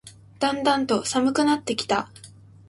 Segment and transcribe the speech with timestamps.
[0.39, 2.09] だんだんと寒くなってきた